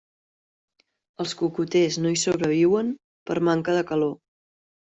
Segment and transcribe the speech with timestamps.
[1.25, 2.91] Els cocoters no hi sobreviuen
[3.29, 4.19] per manca de calor.